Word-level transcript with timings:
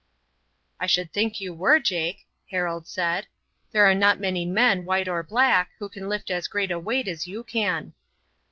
"I 0.79 0.87
should 0.87 1.13
think 1.13 1.39
you 1.39 1.53
were, 1.53 1.77
Jake," 1.77 2.25
Harold 2.49 2.87
said. 2.87 3.27
"There 3.71 3.85
are 3.87 3.93
not 3.93 4.19
many 4.19 4.45
men, 4.47 4.83
white 4.83 5.07
or 5.07 5.21
black, 5.21 5.69
who 5.77 5.89
can 5.89 6.09
lift 6.09 6.31
as 6.31 6.47
great 6.47 6.71
a 6.71 6.79
weight 6.79 7.07
as 7.07 7.27
you 7.27 7.43
can." 7.43 7.93